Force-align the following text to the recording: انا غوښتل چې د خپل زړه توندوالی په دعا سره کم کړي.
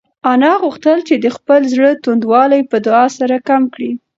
انا 0.31 0.51
غوښتل 0.63 0.97
چې 1.07 1.15
د 1.23 1.25
خپل 1.37 1.61
زړه 1.73 1.89
توندوالی 2.03 2.61
په 2.71 2.77
دعا 2.85 3.05
سره 3.17 3.35
کم 3.49 3.63
کړي. 3.73 3.91